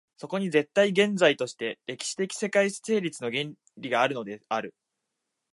[0.17, 4.73] そこに絶対現在として歴史的世界成立の原理があるのである。